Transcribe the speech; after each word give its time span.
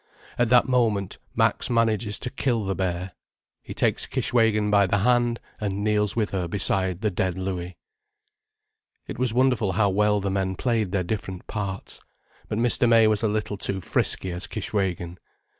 At 0.39 0.49
that 0.49 0.67
moment 0.67 1.19
Max 1.35 1.69
manages 1.69 2.17
to 2.17 2.31
kill 2.31 2.65
the 2.65 2.73
bear—he 2.73 3.75
takes 3.75 4.07
Kishwégin 4.07 4.71
by 4.71 4.87
the 4.87 4.97
hand 4.97 5.39
and 5.59 5.83
kneels 5.83 6.15
with 6.15 6.31
her 6.31 6.47
beside 6.47 7.01
the 7.01 7.11
dead 7.11 7.37
Louis. 7.37 7.77
It 9.05 9.19
was 9.19 9.31
wonderful 9.31 9.73
how 9.73 9.91
well 9.91 10.19
the 10.19 10.31
men 10.31 10.55
played 10.55 10.91
their 10.91 11.03
different 11.03 11.45
parts. 11.45 12.01
But 12.47 12.57
Mr. 12.57 12.89
May 12.89 13.05
was 13.05 13.21
a 13.21 13.27
little 13.27 13.57
too 13.57 13.79
frisky 13.79 14.31
as 14.31 14.47
Kishwégin. 14.47 15.17